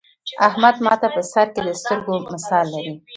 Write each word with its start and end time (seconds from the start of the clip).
احمد 0.47 0.75
ماته 0.85 1.07
په 1.15 1.21
سر 1.31 1.47
کې 1.53 1.61
د 1.67 1.69
سترگو 1.81 2.15
مثال 2.31 2.65
لري. 2.73 2.93